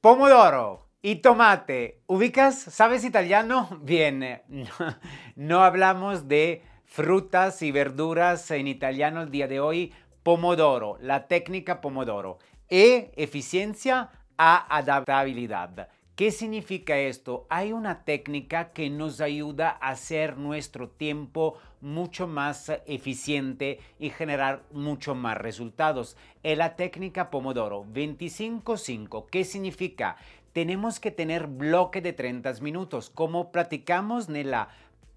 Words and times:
Pomodoro 0.00 0.88
y 1.02 1.16
tomate. 1.16 2.00
¿Ubicas? 2.06 2.58
¿Sabes 2.58 3.04
italiano? 3.04 3.68
Bien, 3.82 4.40
no, 5.36 5.62
hablamos 5.62 6.26
de 6.26 6.62
frutas 6.86 7.60
y 7.60 7.70
verduras 7.70 8.50
en 8.50 8.66
italiano 8.66 9.20
el 9.20 9.30
día 9.30 9.46
de 9.46 9.60
hoy. 9.60 9.92
Pomodoro, 10.22 10.96
la 11.02 11.28
técnica 11.28 11.82
Pomodoro. 11.82 12.38
E 12.70 13.12
eficiencia 13.16 14.10
a 14.38 14.74
adaptabilidad. 14.74 15.88
¿Qué 16.20 16.32
significa 16.32 16.98
esto? 16.98 17.46
Hay 17.48 17.72
una 17.72 18.04
técnica 18.04 18.72
que 18.72 18.90
nos 18.90 19.22
ayuda 19.22 19.78
a 19.80 19.88
hacer 19.88 20.36
nuestro 20.36 20.90
tiempo 20.90 21.56
mucho 21.80 22.26
más 22.26 22.70
eficiente 22.84 23.78
y 23.98 24.10
generar 24.10 24.62
mucho 24.70 25.14
más 25.14 25.38
resultados. 25.38 26.18
Es 26.42 26.58
la 26.58 26.76
técnica 26.76 27.30
Pomodoro 27.30 27.86
25-5. 27.86 29.30
¿Qué 29.30 29.44
significa? 29.44 30.16
Tenemos 30.52 31.00
que 31.00 31.10
tener 31.10 31.46
bloque 31.46 32.02
de 32.02 32.12
30 32.12 32.52
minutos, 32.60 33.08
como 33.08 33.50
platicamos 33.50 34.28
en 34.28 34.50
la 34.50 34.68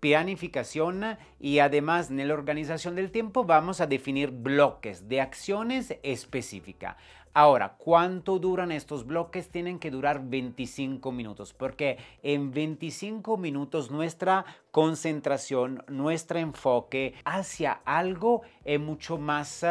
planificación 0.04 1.18
y 1.40 1.60
además 1.60 2.12
en 2.12 2.28
la 2.28 2.34
organización 2.34 2.94
del 2.94 3.10
tiempo 3.10 3.46
vamos 3.46 3.80
a 3.80 3.88
definir 3.88 4.32
bloques 4.32 5.08
de 5.08 5.22
acciones 5.22 5.98
específicas. 6.04 6.98
Ahora, 7.34 7.78
¿cuánto 7.78 8.38
duran 8.38 8.74
estos 8.74 9.08
bloques? 9.08 9.50
Tienen 9.50 9.80
que 9.80 9.92
durar 9.92 10.22
25 10.26 11.10
minutos, 11.14 11.54
porque 11.54 12.00
en 12.22 12.52
25 12.52 13.38
minutos 13.38 13.92
nuestra 13.92 14.44
concentración, 14.72 15.86
nuestro 15.88 16.38
enfoque 16.38 17.14
hacia 17.24 17.72
algo 17.86 18.42
es 18.66 18.82
mucho 18.82 19.18
más 19.18 19.66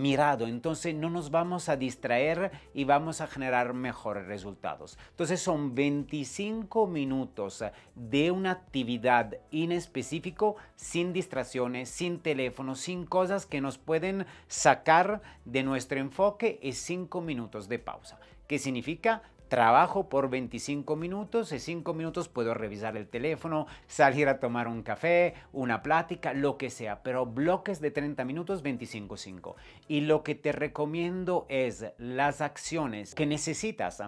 mirado, 0.00 0.46
entonces 0.46 0.94
no 0.94 1.10
nos 1.10 1.30
vamos 1.30 1.68
a 1.68 1.76
distraer 1.76 2.50
y 2.74 2.84
vamos 2.84 3.20
a 3.20 3.26
generar 3.26 3.74
mejores 3.74 4.26
resultados. 4.26 4.98
Entonces 5.10 5.40
son 5.40 5.74
25 5.74 6.86
minutos 6.86 7.64
de 7.94 8.30
una 8.30 8.52
actividad 8.52 9.36
inespecífico 9.50 10.56
sin 10.76 11.12
distracciones, 11.12 11.88
sin 11.88 12.20
teléfono, 12.20 12.74
sin 12.74 13.04
cosas 13.04 13.46
que 13.46 13.60
nos 13.60 13.78
pueden 13.78 14.26
sacar 14.46 15.20
de 15.44 15.62
nuestro 15.62 15.98
enfoque 15.98 16.58
y 16.62 16.72
5 16.72 17.20
minutos 17.20 17.68
de 17.68 17.78
pausa. 17.78 18.18
¿Qué 18.46 18.58
significa? 18.58 19.22
Trabajo 19.48 20.08
por 20.08 20.30
25 20.30 20.96
minutos, 20.96 21.52
y 21.52 21.58
5 21.58 21.94
minutos 21.94 22.28
puedo 22.28 22.54
revisar 22.54 22.96
el 22.96 23.08
teléfono, 23.08 23.66
salir 23.86 24.28
a 24.28 24.40
tomar 24.40 24.68
un 24.68 24.82
café, 24.82 25.34
una 25.52 25.82
plática, 25.82 26.32
lo 26.32 26.56
que 26.58 26.70
sea, 26.70 27.02
pero 27.02 27.26
bloques 27.26 27.80
de 27.80 27.90
30 27.90 28.24
minutos, 28.24 28.62
25-5. 28.62 29.54
Y 29.88 30.02
lo 30.02 30.22
que 30.22 30.34
te 30.34 30.52
recomiendo 30.52 31.46
es 31.48 31.86
las 31.98 32.40
acciones 32.40 33.14
que 33.14 33.26
necesitas 33.26 34.02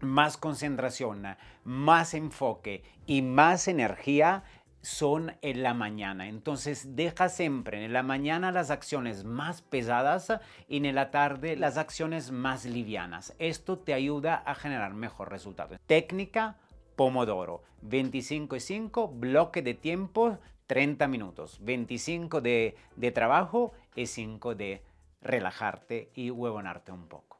más 0.00 0.36
concentración, 0.36 1.24
más 1.64 2.14
enfoque 2.14 2.82
y 3.06 3.22
más 3.22 3.68
energía 3.68 4.44
son 4.86 5.32
en 5.42 5.64
la 5.64 5.74
mañana. 5.74 6.28
Entonces 6.28 6.94
deja 6.94 7.28
siempre 7.28 7.84
en 7.84 7.92
la 7.92 8.04
mañana 8.04 8.52
las 8.52 8.70
acciones 8.70 9.24
más 9.24 9.60
pesadas 9.60 10.32
y 10.68 10.76
en 10.76 10.94
la 10.94 11.10
tarde 11.10 11.56
las 11.56 11.76
acciones 11.76 12.30
más 12.30 12.64
livianas. 12.64 13.34
Esto 13.40 13.78
te 13.78 13.94
ayuda 13.94 14.36
a 14.36 14.54
generar 14.54 14.94
mejor 14.94 15.30
resultado. 15.30 15.76
Técnica 15.86 16.56
Pomodoro. 16.94 17.64
25 17.82 18.56
y 18.56 18.60
5, 18.60 19.08
bloque 19.08 19.60
de 19.60 19.74
tiempo 19.74 20.38
30 20.68 21.08
minutos. 21.08 21.58
25 21.62 22.40
de, 22.40 22.76
de 22.94 23.10
trabajo 23.10 23.72
y 23.96 24.06
5 24.06 24.54
de 24.54 24.82
relajarte 25.20 26.10
y 26.14 26.30
huevonarte 26.30 26.92
un 26.92 27.08
poco. 27.08 27.35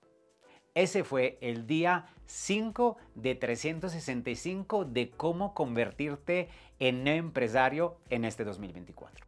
Ese 0.77 1.05
fue 1.05 1.39
el 1.41 1.67
día 1.67 2.05
5 2.27 2.99
de 3.15 3.35
365 3.35 4.85
de 4.85 5.09
cómo 5.09 5.55
convertirte 5.55 6.51
en 6.79 7.09
empresario 7.09 7.97
en 8.11 8.27
este 8.27 8.45
2024. 8.45 9.26